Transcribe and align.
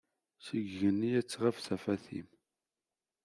Seg 0.45 0.65
igenni 0.73 1.09
ad 1.19 1.27
tɣab 1.27 1.57
tafat-im. 1.65 2.27